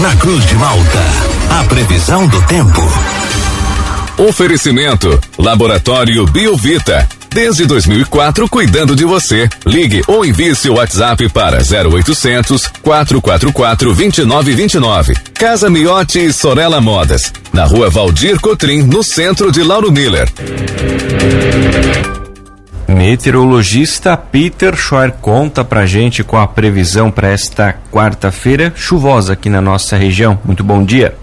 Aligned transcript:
Na 0.00 0.16
Cruz 0.16 0.46
de 0.46 0.54
Malta, 0.54 0.98
a 1.60 1.64
previsão 1.64 2.26
do 2.26 2.40
tempo. 2.46 2.80
Oferecimento: 4.16 5.20
Laboratório 5.36 6.24
Biovita. 6.26 7.06
Desde 7.28 7.66
2004, 7.66 8.48
cuidando 8.48 8.96
de 8.96 9.04
você. 9.04 9.46
Ligue 9.66 10.02
ou 10.08 10.24
envie 10.24 10.54
seu 10.54 10.74
WhatsApp 10.74 11.28
para 11.28 11.58
0800 11.58 12.66
444 12.82 13.94
2929. 13.94 15.14
Casa 15.34 15.68
Miotti 15.68 16.18
e 16.20 16.32
Sorella 16.32 16.80
Modas. 16.80 17.30
Na 17.52 17.64
rua 17.64 17.90
Valdir 17.90 18.40
Cotrim, 18.40 18.82
no 18.82 19.02
centro 19.02 19.52
de 19.52 19.62
Lauro 19.62 19.92
Miller. 19.92 20.32
Meteorologista 22.90 24.16
Peter 24.16 24.74
Schor 24.74 25.12
conta 25.12 25.64
pra 25.64 25.86
gente 25.86 26.24
com 26.24 26.36
a 26.36 26.46
previsão 26.48 27.08
para 27.08 27.28
esta 27.28 27.72
quarta-feira 27.92 28.72
chuvosa 28.74 29.34
aqui 29.34 29.48
na 29.48 29.60
nossa 29.60 29.96
região. 29.96 30.38
Muito 30.44 30.64
bom 30.64 30.84
dia. 30.84 31.14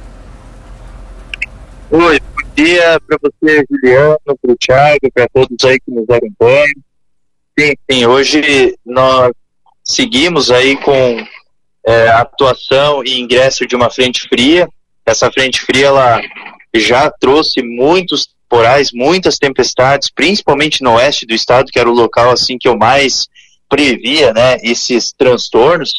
Oi, 1.92 2.20
bom 2.20 2.50
dia 2.56 3.02
para 3.06 3.18
você, 3.22 3.66
Juliano, 3.70 4.18
para 4.26 4.52
o 4.52 4.56
Thiago, 4.56 5.12
para 5.14 5.28
todos 5.28 5.58
aí 5.66 5.78
que 5.80 5.92
nos 5.92 6.10
acompanham. 6.10 6.74
Sim, 7.60 7.74
sim, 7.92 8.06
hoje 8.06 8.74
nós 8.86 9.32
seguimos 9.84 10.50
aí 10.50 10.78
com 10.78 11.22
é, 11.86 12.08
atuação 12.10 13.04
e 13.04 13.20
ingresso 13.20 13.68
de 13.68 13.76
uma 13.76 13.90
frente 13.90 14.26
fria. 14.30 14.70
Essa 15.06 15.30
frente 15.30 15.60
fria 15.62 15.88
ela 15.88 16.22
já 16.74 17.12
trouxe 17.12 17.62
muitos 17.62 18.30
temporais, 18.48 18.92
muitas 18.94 19.38
tempestades, 19.38 20.10
principalmente 20.10 20.82
no 20.82 20.94
oeste 20.94 21.26
do 21.26 21.34
estado, 21.34 21.72
que 21.72 21.80
era 21.80 21.90
o 21.90 21.94
local 21.94 22.32
assim 22.32 22.58
que 22.58 22.68
eu 22.68 22.78
mais 22.78 23.28
previa, 23.70 24.34
né, 24.34 24.58
esses 24.64 25.12
transtornos. 25.12 25.94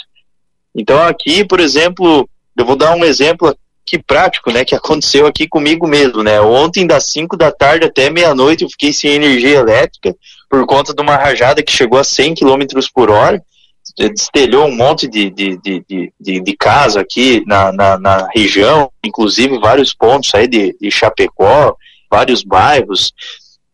Então 0.74 1.00
aqui, 1.02 1.44
por 1.44 1.60
exemplo, 1.60 2.28
eu 2.56 2.64
vou 2.64 2.76
dar 2.76 2.96
um 2.96 3.04
exemplo 3.04 3.48
aqui 3.86 4.02
prático, 4.02 4.50
né, 4.50 4.64
que 4.64 4.74
aconteceu 4.74 5.26
aqui 5.26 5.46
comigo 5.46 5.86
mesmo, 5.86 6.22
né? 6.22 6.40
Ontem 6.40 6.86
das 6.86 7.06
5 7.06 7.36
da 7.36 7.50
tarde 7.50 7.86
até 7.86 8.10
meia-noite 8.10 8.64
eu 8.64 8.70
fiquei 8.70 8.92
sem 8.92 9.12
energia 9.12 9.58
elétrica 9.58 10.14
por 10.48 10.64
conta 10.66 10.94
de 10.94 11.02
uma 11.02 11.16
rajada 11.16 11.62
que 11.62 11.72
chegou 11.72 11.98
a 11.98 12.04
100 12.04 12.34
km 12.34 12.64
por 12.94 13.10
hora 13.10 13.42
destelhou 13.96 14.66
um 14.66 14.76
monte 14.76 15.08
de, 15.08 15.30
de, 15.30 15.56
de, 15.58 16.12
de, 16.20 16.40
de 16.40 16.56
casa 16.56 17.00
aqui 17.00 17.42
na, 17.46 17.72
na, 17.72 17.98
na, 17.98 18.28
região, 18.34 18.90
inclusive 19.04 19.58
vários 19.58 19.94
pontos 19.94 20.32
aí 20.34 20.46
de, 20.46 20.76
de 20.80 20.90
Chapecó, 20.90 21.74
vários 22.10 22.42
bairros, 22.42 23.12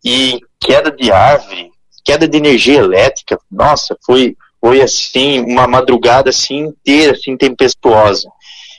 e 0.05 0.39
queda 0.61 0.91
de 0.91 1.11
árvore, 1.11 1.71
queda 2.05 2.29
de 2.29 2.37
energia 2.37 2.79
elétrica, 2.79 3.39
nossa, 3.51 3.97
foi, 4.05 4.37
foi 4.61 4.83
assim, 4.83 5.41
uma 5.41 5.67
madrugada 5.67 6.29
assim 6.29 6.67
inteira, 6.67 7.13
assim, 7.13 7.37
tempestuosa. 7.37 8.29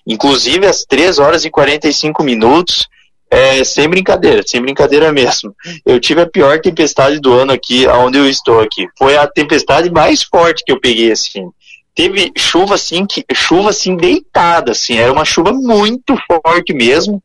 Inclusive, 0.05 0.67
às 0.67 0.83
3 0.85 1.17
horas 1.17 1.43
e 1.43 1.49
45 1.49 2.23
minutos, 2.23 2.87
é, 3.29 3.63
sem 3.63 3.89
brincadeira, 3.89 4.43
sem 4.45 4.61
brincadeira 4.61 5.11
mesmo. 5.11 5.55
Eu 5.83 5.99
tive 5.99 6.21
a 6.21 6.29
pior 6.29 6.59
tempestade 6.61 7.19
do 7.19 7.33
ano 7.33 7.51
aqui, 7.51 7.87
onde 7.87 8.19
eu 8.19 8.29
estou 8.29 8.61
aqui. 8.61 8.87
Foi 8.97 9.17
a 9.17 9.25
tempestade 9.25 9.89
mais 9.89 10.21
forte 10.21 10.63
que 10.63 10.71
eu 10.71 10.79
peguei, 10.79 11.11
assim. 11.11 11.49
Teve 11.95 12.31
chuva 12.37 12.75
assim, 12.75 13.05
que, 13.05 13.25
chuva 13.33 13.71
assim 13.71 13.95
deitada, 13.95 14.73
assim, 14.73 14.97
era 14.97 15.11
uma 15.11 15.25
chuva 15.25 15.51
muito 15.53 16.15
forte 16.27 16.73
mesmo 16.73 17.23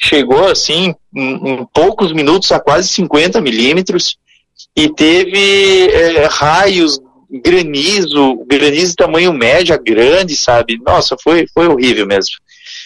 chegou 0.00 0.48
assim 0.48 0.94
em, 1.14 1.50
em 1.50 1.66
poucos 1.72 2.12
minutos 2.12 2.50
a 2.52 2.58
quase 2.58 2.88
50 2.88 3.40
milímetros 3.40 4.16
e 4.74 4.88
teve 4.88 5.88
é, 5.90 6.26
raios, 6.26 6.98
granizo, 7.30 8.44
granizo 8.46 8.96
tamanho 8.96 9.32
médio, 9.32 9.78
grande, 9.82 10.34
sabe? 10.36 10.80
Nossa, 10.84 11.16
foi, 11.22 11.46
foi 11.52 11.68
horrível 11.68 12.06
mesmo. 12.06 12.36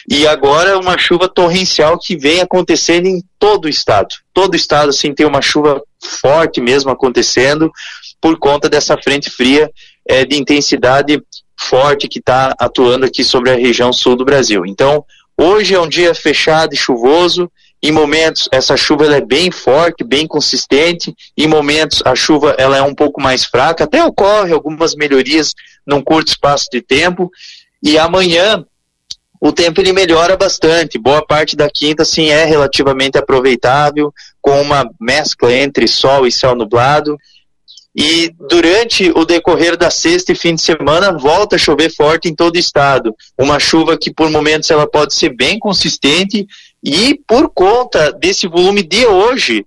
E 0.09 0.27
agora 0.27 0.79
uma 0.79 0.98
chuva 0.98 1.29
torrencial 1.29 1.98
que 1.98 2.17
vem 2.17 2.41
acontecendo 2.41 3.06
em 3.06 3.23
todo 3.39 3.67
o 3.67 3.69
estado. 3.69 4.09
Todo 4.33 4.53
o 4.53 4.56
estado, 4.56 4.91
assim, 4.91 5.15
tem 5.15 5.25
uma 5.25 5.41
chuva 5.41 5.81
forte 6.03 6.61
mesmo 6.61 6.91
acontecendo 6.91 7.71
por 8.21 8.38
conta 8.38 8.69
dessa 8.69 8.97
frente 8.99 9.31
fria 9.31 9.71
é, 10.06 10.25
de 10.25 10.37
intensidade 10.37 11.22
forte 11.59 12.09
que 12.09 12.19
está 12.19 12.55
atuando 12.59 13.06
aqui 13.06 13.25
sobre 13.25 13.50
a 13.50 13.56
região 13.56 13.93
sul 13.93 14.17
do 14.17 14.25
Brasil. 14.25 14.67
Então, 14.67 15.05
Hoje 15.37 15.75
é 15.75 15.81
um 15.81 15.89
dia 15.89 16.15
fechado 16.15 16.75
e 16.75 16.77
chuvoso. 16.77 17.50
Em 17.83 17.93
momentos 17.93 18.49
essa 18.50 18.77
chuva 18.77 19.05
ela 19.05 19.17
é 19.17 19.21
bem 19.21 19.50
forte, 19.50 20.05
bem 20.05 20.27
consistente. 20.27 21.15
Em 21.37 21.47
momentos 21.47 22.03
a 22.05 22.15
chuva 22.15 22.55
ela 22.59 22.77
é 22.77 22.83
um 22.83 22.95
pouco 22.95 23.21
mais 23.21 23.44
fraca. 23.44 23.84
Até 23.84 24.03
ocorre 24.05 24.53
algumas 24.53 24.94
melhorias 24.94 25.53
num 25.87 26.03
curto 26.03 26.28
espaço 26.28 26.69
de 26.73 26.81
tempo. 26.81 27.31
E 27.83 27.99
amanhã 27.99 28.65
o 29.41 29.53
tempo 29.53 29.81
ele 29.81 29.93
melhora 29.93 30.37
bastante. 30.37 30.99
Boa 30.99 31.23
parte 31.27 31.55
da 31.55 31.69
quinta 31.69 32.05
sim 32.05 32.31
é 32.31 32.47
relativamente 32.47 33.19
aproveitável, 33.19 34.11
com 34.41 34.62
uma 34.62 34.89
mescla 34.99 35.53
entre 35.53 35.87
sol 35.87 36.27
e 36.27 36.33
céu 36.33 36.55
nublado. 36.55 37.19
E 37.94 38.34
durante 38.49 39.12
o 39.15 39.25
decorrer 39.25 39.77
da 39.77 39.88
sexta 39.88 40.32
e 40.32 40.34
fim 40.34 40.56
de 40.56 40.62
semana 40.62 41.12
volta 41.12 41.55
a 41.55 41.59
chover 41.59 41.94
forte 41.94 42.28
em 42.28 42.34
todo 42.34 42.56
o 42.56 42.59
estado. 42.59 43.15
Uma 43.38 43.60
chuva 43.60 43.97
que 43.97 44.12
por 44.12 44.28
momentos 44.31 44.71
ela 44.71 44.87
pode 44.87 45.15
ser 45.15 45.31
bem 45.31 45.59
consistente 45.59 46.47
e 46.82 47.21
por 47.27 47.49
conta 47.49 48.10
desse 48.12 48.49
volume 48.49 48.82
de 48.82 49.06
hoje 49.06 49.65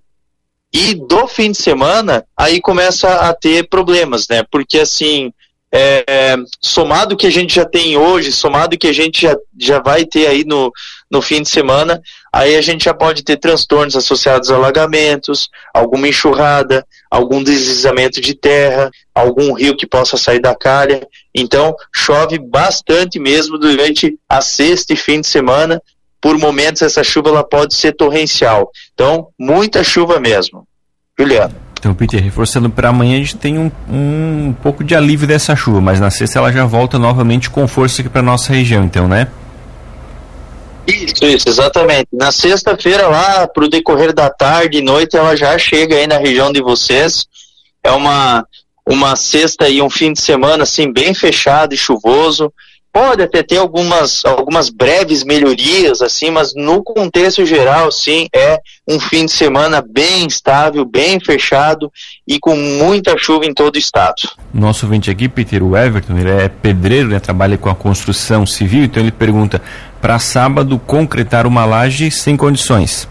e 0.72 0.94
do 0.94 1.26
fim 1.26 1.52
de 1.52 1.58
semana, 1.58 2.24
aí 2.36 2.60
começa 2.60 3.08
a 3.08 3.32
ter 3.32 3.66
problemas, 3.68 4.28
né? 4.28 4.44
Porque 4.50 4.78
assim, 4.78 5.32
é, 5.72 6.36
somado 6.60 7.16
que 7.16 7.26
a 7.26 7.30
gente 7.30 7.54
já 7.54 7.64
tem 7.64 7.96
hoje, 7.96 8.32
somado 8.32 8.76
que 8.76 8.86
a 8.86 8.92
gente 8.92 9.22
já, 9.22 9.36
já 9.58 9.80
vai 9.80 10.04
ter 10.04 10.26
aí 10.26 10.44
no, 10.44 10.72
no 11.10 11.22
fim 11.22 11.42
de 11.42 11.48
semana, 11.48 12.00
aí 12.32 12.56
a 12.56 12.60
gente 12.60 12.84
já 12.84 12.94
pode 12.94 13.22
ter 13.22 13.36
transtornos 13.38 13.96
associados 13.96 14.50
a 14.50 14.56
alagamentos, 14.56 15.48
alguma 15.72 16.06
enxurrada, 16.08 16.86
algum 17.10 17.42
deslizamento 17.42 18.20
de 18.20 18.34
terra, 18.34 18.90
algum 19.14 19.52
rio 19.54 19.76
que 19.76 19.86
possa 19.86 20.16
sair 20.16 20.40
da 20.40 20.54
calha. 20.54 21.06
Então, 21.34 21.74
chove 21.94 22.38
bastante 22.38 23.18
mesmo 23.18 23.58
durante 23.58 24.18
a 24.28 24.40
sexta 24.40 24.92
e 24.92 24.96
fim 24.96 25.20
de 25.20 25.26
semana. 25.26 25.80
Por 26.20 26.36
momentos, 26.36 26.82
essa 26.82 27.02
chuva 27.02 27.30
ela 27.30 27.44
pode 27.44 27.74
ser 27.74 27.92
torrencial. 27.92 28.70
Então, 28.92 29.28
muita 29.38 29.82
chuva 29.82 30.20
mesmo. 30.20 30.66
Juliano. 31.18 31.54
Então, 31.78 31.94
Peter, 31.94 32.20
reforçando 32.20 32.68
para 32.68 32.88
amanhã, 32.88 33.14
a 33.14 33.18
gente 33.18 33.36
tem 33.36 33.56
um, 33.56 33.70
um, 33.88 34.54
pouco 34.62 34.82
de 34.82 34.96
alívio 34.96 35.28
dessa 35.28 35.54
chuva, 35.54 35.80
mas 35.80 36.00
na 36.00 36.10
sexta 36.10 36.40
ela 36.40 36.50
já 36.50 36.64
volta 36.64 36.98
novamente 36.98 37.48
com 37.48 37.68
força 37.68 38.02
aqui 38.02 38.10
para 38.10 38.20
nossa 38.20 38.52
região, 38.52 38.84
então, 38.84 39.06
né? 39.06 39.28
Isso, 40.88 41.26
isso, 41.26 41.48
exatamente. 41.48 42.08
Na 42.10 42.32
sexta-feira, 42.32 43.08
lá, 43.08 43.46
para 43.46 43.64
o 43.64 43.68
decorrer 43.68 44.14
da 44.14 44.30
tarde 44.30 44.78
e 44.78 44.82
noite, 44.82 45.18
ela 45.18 45.36
já 45.36 45.58
chega 45.58 45.94
aí 45.94 46.06
na 46.06 46.16
região 46.16 46.50
de 46.50 46.62
vocês. 46.62 47.26
É 47.84 47.90
uma, 47.90 48.46
uma 48.86 49.14
sexta 49.14 49.68
e 49.68 49.82
um 49.82 49.90
fim 49.90 50.14
de 50.14 50.20
semana, 50.22 50.62
assim, 50.62 50.90
bem 50.90 51.12
fechado 51.12 51.74
e 51.74 51.76
chuvoso. 51.76 52.50
Pode 52.98 53.22
até 53.22 53.44
ter 53.44 53.58
algumas, 53.58 54.24
algumas 54.24 54.68
breves 54.68 55.22
melhorias, 55.22 56.02
assim, 56.02 56.32
mas 56.32 56.52
no 56.56 56.82
contexto 56.82 57.46
geral, 57.46 57.92
sim, 57.92 58.26
é 58.34 58.58
um 58.88 58.98
fim 58.98 59.24
de 59.24 59.30
semana 59.30 59.80
bem 59.80 60.26
estável, 60.26 60.84
bem 60.84 61.20
fechado 61.20 61.92
e 62.26 62.40
com 62.40 62.56
muita 62.56 63.16
chuva 63.16 63.46
em 63.46 63.54
todo 63.54 63.76
o 63.76 63.78
estado. 63.78 64.28
Nosso 64.52 64.84
ouvinte 64.84 65.12
aqui, 65.12 65.28
Peter 65.28 65.62
Everton, 65.62 66.18
ele 66.18 66.28
é 66.28 66.48
pedreiro, 66.48 67.10
né, 67.10 67.20
trabalha 67.20 67.56
com 67.56 67.70
a 67.70 67.74
construção 67.74 68.44
civil, 68.44 68.82
então 68.82 69.00
ele 69.00 69.12
pergunta: 69.12 69.62
para 70.00 70.18
sábado 70.18 70.76
concretar 70.84 71.46
uma 71.46 71.64
laje 71.64 72.10
sem 72.10 72.36
condições? 72.36 73.08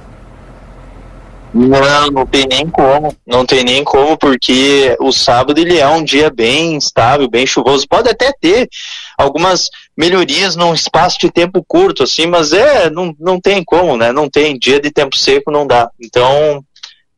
Não, 1.54 2.12
não 2.12 2.26
tem 2.26 2.46
nem 2.46 2.68
como, 2.70 3.16
não 3.26 3.46
tem 3.46 3.64
nem 3.64 3.84
como, 3.86 4.18
porque 4.18 4.98
o 5.00 5.14
sábado 5.14 5.58
ele 5.60 5.80
é 5.80 5.88
um 5.88 6.04
dia 6.04 6.30
bem 6.30 6.76
instável, 6.76 7.30
bem 7.30 7.48
chuvoso. 7.48 7.88
Pode 7.88 8.10
até 8.10 8.34
ter 8.40 8.68
algumas 9.18 9.70
melhorias 9.98 10.56
num 10.56 10.74
espaço 10.74 11.18
de 11.20 11.32
tempo 11.32 11.64
curto, 11.68 12.04
assim, 12.04 12.28
mas 12.28 12.54
é, 12.54 12.90
não, 12.90 13.16
não 13.20 13.42
tem 13.42 13.64
como, 13.64 13.98
né? 13.98 14.12
Não 14.12 14.30
tem, 14.30 14.58
dia 14.58 14.80
de 14.80 14.92
tempo 14.92 15.18
seco 15.18 15.52
não 15.52 15.66
dá. 15.66 15.90
Então, 16.00 16.64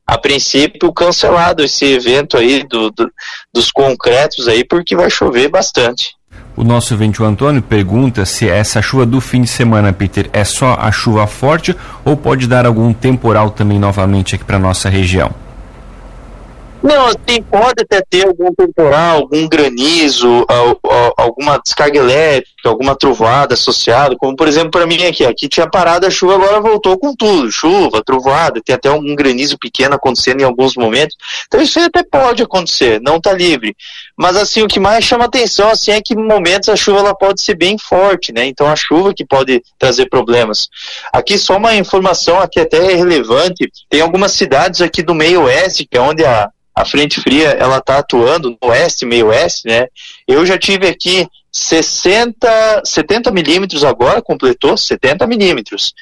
a 0.08 0.18
princípio, 0.18 0.94
cancelado 0.94 1.64
esse 1.64 1.86
evento 1.86 2.38
aí 2.38 2.64
do, 2.64 2.90
do 2.90 3.12
dos 3.54 3.72
concretos 3.72 4.48
aí, 4.48 4.64
porque 4.64 4.96
vai 4.96 5.10
chover 5.10 5.50
bastante. 5.50 6.16
O 6.56 6.64
nosso 6.64 6.94
ouvinte, 6.94 7.22
o 7.22 7.26
Antônio, 7.26 7.62
pergunta 7.62 8.26
se 8.26 8.50
essa 8.50 8.82
chuva 8.82 9.06
do 9.06 9.22
fim 9.22 9.44
de 9.44 9.50
semana, 9.50 9.94
Peter, 9.94 10.30
é 10.34 10.44
só 10.44 10.78
a 10.80 10.92
chuva 10.92 11.28
forte 11.28 11.76
ou 12.04 12.18
pode 12.18 12.48
dar 12.48 12.66
algum 12.66 12.92
temporal 12.94 13.52
também 13.52 13.80
novamente 13.80 14.36
aqui 14.36 14.44
para 14.44 14.60
nossa 14.60 14.90
região? 14.90 15.32
Não, 16.82 17.08
assim, 17.08 17.42
pode 17.50 17.84
até 17.84 18.02
ter 18.10 18.26
algum 18.26 18.54
temporal, 18.54 19.20
algum 19.20 19.48
granizo, 19.48 20.46
alguma 21.40 21.60
descarga 21.64 21.98
elétrica, 21.98 22.70
alguma 22.70 22.96
trovoada 22.96 23.54
associada, 23.54 24.16
como 24.18 24.36
por 24.36 24.48
exemplo 24.48 24.72
para 24.72 24.86
mim 24.86 25.02
aqui, 25.06 25.26
aqui 25.26 25.48
tinha 25.48 25.70
parado 25.70 26.06
a 26.06 26.10
chuva, 26.10 26.36
agora 26.36 26.60
voltou 26.60 27.00
com 27.00 27.16
tudo, 27.16 27.50
chuva, 27.50 28.04
trovoada, 28.04 28.62
tem 28.64 28.76
até 28.76 28.90
algum 28.90 29.16
granizo 29.16 29.58
pequeno 29.58 29.96
acontecendo 29.96 30.42
em 30.42 30.44
alguns 30.44 30.76
momentos, 30.76 31.16
então 31.48 31.62
isso 31.62 31.80
até 31.80 32.04
pode 32.04 32.44
acontecer, 32.44 33.00
não 33.02 33.16
está 33.16 33.32
livre, 33.32 33.76
Mas 34.18 34.36
assim, 34.36 34.62
o 34.62 34.68
que 34.68 34.80
mais 34.80 35.06
chama 35.06 35.26
atenção 35.26 35.70
assim 35.70 35.92
é 35.92 36.02
que 36.02 36.14
em 36.14 36.28
momentos 36.28 36.68
a 36.68 36.76
chuva 36.76 37.00
ela 37.00 37.16
pode 37.16 37.42
ser 37.42 37.56
bem 37.56 37.78
forte, 37.78 38.34
né? 38.34 38.46
Então 38.46 38.68
a 38.68 38.76
chuva 38.76 39.14
que 39.14 39.26
pode 39.26 39.64
trazer 39.78 40.10
problemas. 40.10 40.68
Aqui 41.14 41.38
só 41.38 41.56
uma 41.56 41.76
informação 41.76 42.38
aqui 42.40 42.60
até 42.60 42.92
é 42.92 42.96
relevante. 42.96 43.72
Tem 43.90 44.02
algumas 44.02 44.34
cidades 44.34 44.82
aqui 44.82 45.02
do 45.02 45.16
meio 45.16 45.44
oeste, 45.44 45.88
que 45.90 45.98
é 45.98 46.02
onde 46.02 46.26
a, 46.26 46.50
a 46.80 46.86
frente 46.86 47.20
fria 47.20 47.50
ela 47.60 47.80
está 47.80 47.98
atuando, 47.98 48.52
no 48.52 48.70
oeste, 48.70 49.06
meio 49.06 49.28
oeste, 49.28 49.68
né? 49.68 49.88
Eu 50.26 50.46
já 50.46 50.58
tive 50.58 50.88
aqui 50.88 51.28
60, 51.52 52.84
70 52.86 53.32
milímetros 53.32 53.84
agora, 53.84 54.22
completou 54.22 54.78
70 54.78 55.28
milímetros. 55.28 55.94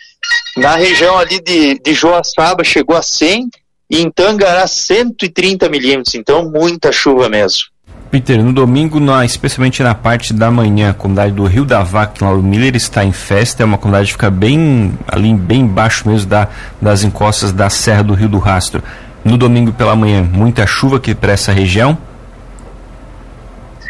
Na 0.56 0.75
região 0.75 1.18
ali 1.18 1.41
de, 1.41 1.79
de 1.79 1.94
Joaçaba 1.95 2.63
chegou 2.63 2.95
a 2.95 3.01
100 3.01 3.50
e 3.89 4.01
em 4.01 4.12
Tangará 4.12 4.68
130 4.68 5.68
milímetros, 5.68 6.13
então 6.13 6.47
muita 6.47 6.91
chuva 6.91 7.27
mesmo. 7.27 7.63
Peter, 8.12 8.41
no 8.41 8.53
domingo, 8.53 9.00
na, 9.00 9.25
especialmente 9.25 9.81
na 9.81 9.95
parte 9.95 10.31
da 10.31 10.51
manhã, 10.51 10.91
a 10.91 10.94
comunidade 10.94 11.33
do 11.33 11.44
Rio 11.45 11.65
da 11.65 11.81
Vaca, 11.81 12.23
Lauro 12.23 12.44
Miller, 12.44 12.75
está 12.75 13.03
em 13.03 13.12
festa. 13.12 13.63
É 13.63 13.65
uma 13.65 13.77
comunidade 13.77 14.07
que 14.07 14.13
fica 14.13 14.30
bem 14.30 14.94
ali, 15.07 15.33
bem 15.33 15.62
embaixo 15.62 16.07
mesmo 16.07 16.30
da, 16.30 16.47
das 16.81 17.03
encostas 17.03 17.51
da 17.51 17.69
Serra 17.69 18.03
do 18.03 18.13
Rio 18.13 18.30
do 18.30 18.38
Rastro. 18.38 18.81
No 19.27 19.38
domingo 19.38 19.74
pela 19.74 19.94
manhã, 19.94 20.24
muita 20.24 20.65
chuva 20.65 20.95
aqui 20.95 21.13
para 21.13 21.33
essa 21.33 21.51
região? 21.51 21.97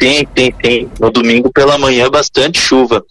Sim, 0.02 0.26
sim, 0.36 0.52
sim. 0.66 0.90
No 1.00 1.12
domingo 1.12 1.52
pela 1.54 1.78
manhã, 1.78 2.10
bastante 2.10 2.60
chuva. 2.60 3.06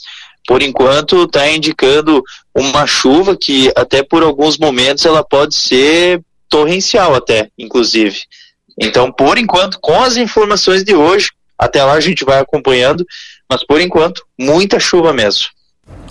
Por 0.44 0.60
enquanto, 0.60 1.22
está 1.22 1.48
indicando 1.48 2.20
uma 2.52 2.84
chuva 2.84 3.36
que, 3.36 3.72
até 3.76 4.02
por 4.02 4.24
alguns 4.24 4.58
momentos, 4.58 5.06
ela 5.06 5.22
pode 5.22 5.54
ser 5.54 6.20
torrencial, 6.48 7.14
até, 7.14 7.48
inclusive. 7.56 8.18
Então, 8.76 9.12
por 9.12 9.38
enquanto, 9.38 9.78
com 9.80 10.02
as 10.02 10.16
informações 10.16 10.82
de 10.82 10.96
hoje, 10.96 11.30
até 11.56 11.84
lá 11.84 11.92
a 11.92 12.00
gente 12.00 12.24
vai 12.24 12.40
acompanhando, 12.40 13.06
mas 13.48 13.64
por 13.64 13.80
enquanto, 13.80 14.24
muita 14.36 14.80
chuva 14.80 15.12
mesmo. 15.12 15.44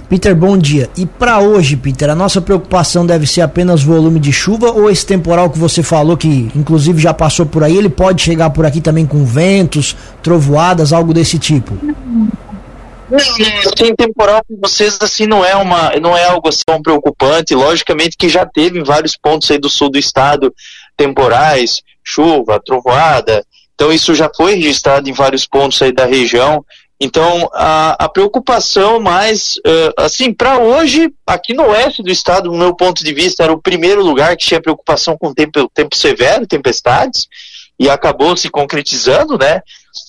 Peter, 0.10 0.36
bom 0.36 0.57
dia. 0.57 0.90
E 0.96 1.06
para 1.06 1.40
hoje, 1.40 1.75
Peter, 1.75 2.10
a 2.10 2.16
nossa 2.16 2.40
preocupação 2.40 3.06
deve 3.06 3.25
ser 3.25 3.42
apenas 3.42 3.81
volume 3.81 4.19
de 4.19 4.31
chuva 4.31 4.72
ou 4.72 4.90
esse 4.90 5.06
temporal 5.06 5.50
que 5.50 5.57
você 5.57 5.81
falou 5.81 6.16
que 6.16 6.52
inclusive 6.56 7.02
já 7.02 7.13
passou 7.13 7.46
por 7.46 7.63
aí, 7.63 7.75
ele 7.75 7.90
pode 7.90 8.22
chegar 8.22 8.52
por 8.52 8.66
aqui 8.66 8.81
também 8.81 9.06
com 9.06 9.25
ventos, 9.25 9.96
trovoadas, 10.22 10.94
algo 10.94 11.13
desse 11.13 11.40
tipo? 11.40 11.74
Não, 13.10 13.18
assim, 13.18 13.96
temporal 13.96 14.42
com 14.48 14.57
vocês 14.62 14.98
assim 15.02 15.28
não 15.28 15.46
é 15.46 15.56
uma, 15.56 15.92
não 16.02 16.18
é 16.18 16.25
algo 16.25 16.50
assim 16.50 16.63
tão 16.66 16.81
preocupante. 16.81 17.56
Logicamente 17.56 18.18
que 18.18 18.30
já 18.30 18.46
teve 18.46 18.80
em 18.80 18.84
vários 18.84 19.16
pontos 19.16 19.50
aí 19.50 19.58
do 19.58 19.69
sul 19.69 19.90
do 19.90 19.98
estado 19.98 20.54
temporais, 20.98 21.81
chuva, 22.04 22.62
trovoada. 22.63 23.46
Então 23.75 23.92
isso 23.92 24.16
já 24.16 24.30
foi 24.36 24.56
registrado 24.56 25.10
em 25.10 25.13
vários 25.13 25.46
pontos 25.46 25.81
aí 25.81 25.92
da 25.92 26.06
região. 26.06 26.63
Então 27.00 27.50
a, 27.54 28.06
a 28.06 28.10
preocupação 28.10 29.00
mais, 29.00 29.56
uh, 29.58 29.94
assim, 29.98 30.34
para 30.34 30.60
hoje, 30.60 31.12
aqui 31.28 31.54
no 31.54 31.68
oeste 31.68 32.02
do 32.02 32.10
estado, 32.10 32.52
no 32.52 32.58
meu 32.58 32.76
ponto 32.76 33.04
de 33.04 33.14
vista, 33.14 33.44
era 33.44 33.54
o 33.54 33.62
primeiro 33.62 34.04
lugar 34.04 34.36
que 34.38 34.46
tinha 34.46 34.62
preocupação 34.62 35.18
com 35.18 35.34
tempo, 35.34 35.70
tempo 35.74 35.96
severo, 35.96 36.48
tempestades, 36.48 37.28
e 37.78 37.90
acabou 37.90 38.38
se 38.38 38.50
concretizando, 38.50 39.38
né? 39.38 39.62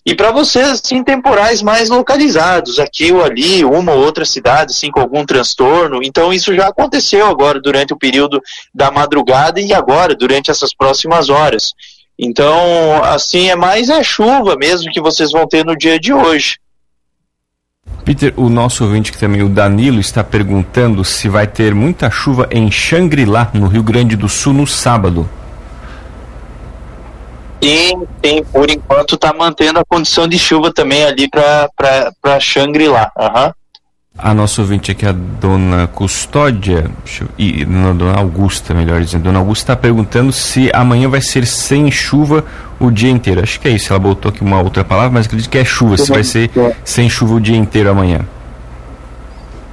E 0.04 0.14
para 0.14 0.30
vocês, 0.30 0.68
assim, 0.68 1.02
temporais 1.02 1.62
mais 1.62 1.90
localizados, 1.90 2.78
aqui 2.78 3.12
ou 3.12 3.24
ali, 3.24 3.64
uma 3.64 3.92
ou 3.92 4.04
outra 4.04 4.24
cidade, 4.24 4.72
assim, 4.72 4.90
com 4.90 5.00
algum 5.00 5.24
transtorno. 5.24 6.00
Então, 6.02 6.32
isso 6.32 6.54
já 6.54 6.68
aconteceu 6.68 7.26
agora 7.26 7.60
durante 7.60 7.92
o 7.92 7.98
período 7.98 8.40
da 8.72 8.90
madrugada 8.90 9.60
e 9.60 9.74
agora, 9.74 10.14
durante 10.14 10.50
essas 10.50 10.72
próximas 10.74 11.28
horas. 11.28 11.72
Então, 12.18 13.02
assim, 13.04 13.50
é 13.50 13.56
mais 13.56 13.90
a 13.90 14.02
chuva 14.02 14.56
mesmo 14.56 14.90
que 14.92 15.00
vocês 15.00 15.32
vão 15.32 15.46
ter 15.46 15.64
no 15.64 15.76
dia 15.76 15.98
de 15.98 16.12
hoje. 16.12 16.56
Peter, 18.04 18.32
o 18.36 18.48
nosso 18.48 18.84
ouvinte 18.84 19.10
que 19.10 19.18
também, 19.18 19.42
o 19.42 19.48
Danilo, 19.48 19.98
está 19.98 20.22
perguntando 20.22 21.04
se 21.04 21.28
vai 21.28 21.46
ter 21.46 21.74
muita 21.74 22.08
chuva 22.08 22.48
em 22.52 22.70
Xangri-Lá, 22.70 23.50
no 23.52 23.66
Rio 23.66 23.82
Grande 23.82 24.14
do 24.14 24.28
Sul, 24.28 24.52
no 24.52 24.66
sábado. 24.66 25.28
Sim, 27.60 28.06
sim, 28.24 28.44
por 28.52 28.70
enquanto 28.70 29.16
está 29.16 29.32
mantendo 29.32 29.80
a 29.80 29.84
condição 29.84 30.28
de 30.28 30.38
chuva 30.38 30.72
também 30.72 31.04
ali 31.04 31.28
para 31.28 32.38
Xangri-Lá. 32.38 33.10
Uhum. 33.18 33.52
A 34.18 34.32
nossa 34.32 34.62
ouvinte 34.62 34.90
aqui, 34.90 35.04
a 35.04 35.12
dona 35.12 35.86
Custódia, 35.88 36.90
e 37.36 37.66
não, 37.66 37.94
dona 37.94 38.18
Augusta, 38.18 38.72
melhor 38.72 39.00
dizendo, 39.02 39.24
dona 39.24 39.40
Augusta 39.40 39.72
está 39.72 39.76
perguntando 39.76 40.32
se 40.32 40.70
amanhã 40.72 41.06
vai 41.06 41.20
ser 41.20 41.46
sem 41.46 41.90
chuva 41.90 42.42
o 42.80 42.90
dia 42.90 43.10
inteiro. 43.10 43.42
Acho 43.42 43.60
que 43.60 43.68
é 43.68 43.72
isso, 43.72 43.92
ela 43.92 44.00
botou 44.00 44.30
aqui 44.30 44.42
uma 44.42 44.60
outra 44.62 44.82
palavra, 44.82 45.10
mas 45.10 45.26
acredito 45.26 45.50
que 45.50 45.58
é 45.58 45.64
chuva, 45.64 45.98
se 45.98 46.10
vai 46.10 46.24
ser 46.24 46.50
sem 46.82 47.10
chuva 47.10 47.34
o 47.34 47.40
dia 47.40 47.56
inteiro 47.56 47.90
amanhã. 47.90 48.20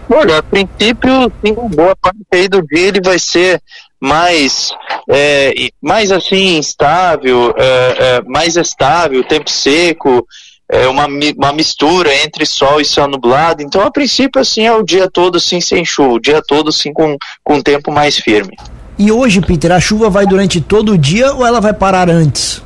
Olha, 0.10 0.40
a 0.40 0.44
princípio, 0.44 1.32
sim, 1.44 1.54
boa 1.54 1.96
parte 1.96 2.20
aí 2.34 2.50
do 2.50 2.62
dia 2.62 2.88
ele 2.88 3.02
vai 3.02 3.18
ser 3.18 3.62
mais, 4.00 4.74
é, 5.10 5.54
mais 5.82 6.12
assim, 6.12 6.58
instável, 6.58 7.56
é, 7.58 7.96
é, 7.98 8.22
mais 8.24 8.58
estável, 8.58 9.24
tempo 9.24 9.50
seco, 9.50 10.28
é 10.70 10.88
uma, 10.88 11.08
uma 11.08 11.54
mistura 11.54 12.14
entre 12.24 12.46
sol 12.46 12.82
e 12.82 12.86
céu 12.86 13.08
nublado. 13.08 13.62
Então, 13.62 13.82
a 13.82 13.92
princípio, 13.92 14.42
assim, 14.42 14.66
é 14.66 14.74
o 14.74 14.84
dia 14.84 15.10
todo 15.10 15.38
assim 15.38 15.62
sem 15.62 15.84
chuva, 15.84 16.14
o 16.14 16.20
dia 16.20 16.42
todo 16.42 16.70
assim 16.70 16.92
com, 16.92 17.18
com 17.44 17.62
tempo 17.62 17.92
mais 17.92 18.18
firme. 18.18 18.56
E 18.98 19.12
hoje, 19.12 19.42
Peter, 19.42 19.72
a 19.72 19.80
chuva 19.80 20.10
vai 20.10 20.26
durante 20.26 20.62
todo 20.62 20.94
o 20.94 20.98
dia 20.98 21.34
ou 21.34 21.46
ela 21.46 21.60
vai 21.60 21.74
parar 21.74 22.10
antes? 22.10 22.62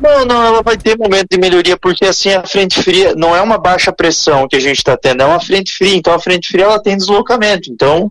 Não, 0.00 0.24
não, 0.24 0.44
ela 0.44 0.62
vai 0.62 0.76
ter 0.76 0.96
momento 0.96 1.26
de 1.30 1.38
melhoria, 1.38 1.76
porque 1.76 2.04
assim 2.04 2.30
a 2.30 2.46
frente 2.46 2.80
fria 2.80 3.14
não 3.16 3.34
é 3.34 3.42
uma 3.42 3.58
baixa 3.58 3.92
pressão 3.92 4.46
que 4.46 4.54
a 4.54 4.60
gente 4.60 4.78
está 4.78 4.96
tendo, 4.96 5.22
é 5.22 5.26
uma 5.26 5.40
frente 5.40 5.72
fria. 5.72 5.96
Então 5.96 6.14
a 6.14 6.20
frente 6.20 6.48
fria 6.48 6.64
ela 6.64 6.80
tem 6.80 6.96
deslocamento. 6.96 7.70
Então 7.70 8.10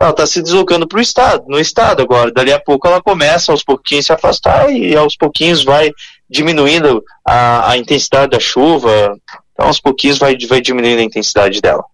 ela 0.00 0.10
está 0.10 0.26
se 0.26 0.42
deslocando 0.42 0.88
para 0.88 0.98
o 0.98 1.02
estado, 1.02 1.44
no 1.46 1.60
estado 1.60 2.02
agora. 2.02 2.32
Dali 2.32 2.52
a 2.52 2.60
pouco 2.60 2.88
ela 2.88 3.02
começa 3.02 3.52
aos 3.52 3.62
pouquinhos 3.62 4.06
se 4.06 4.12
afastar 4.12 4.70
e 4.72 4.96
aos 4.96 5.14
pouquinhos 5.14 5.62
vai 5.62 5.90
diminuindo 6.28 7.02
a, 7.26 7.70
a 7.70 7.78
intensidade 7.78 8.30
da 8.30 8.40
chuva. 8.40 9.16
Então 9.52 9.66
aos 9.66 9.80
pouquinhos 9.80 10.18
vai, 10.18 10.36
vai 10.48 10.60
diminuindo 10.60 11.00
a 11.00 11.04
intensidade 11.04 11.60
dela. 11.60 11.84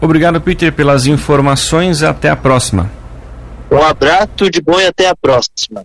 Obrigado, 0.00 0.40
Peter, 0.40 0.72
pelas 0.72 1.06
informações. 1.06 2.02
Até 2.02 2.30
a 2.30 2.36
próxima. 2.36 2.90
Um 3.70 3.82
abraço 3.82 4.50
de 4.50 4.60
bom 4.60 4.80
e 4.80 4.86
até 4.86 5.08
a 5.08 5.16
próxima. 5.16 5.84